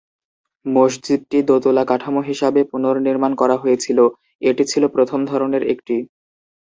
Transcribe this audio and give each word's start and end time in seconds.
মসজিদটি 0.65 1.37
দোতলা 1.49 1.83
কাঠামো 1.89 2.21
হিসাবে 2.29 2.61
পুনর্নির্মাণ 2.71 3.31
করা 3.41 3.55
হয়েছিল, 3.57 3.99
এটি 4.41 4.63
ছিল 4.71 4.83
প্রথম 4.95 5.19
ধরনের 5.25 5.63
একটি। 5.73 5.95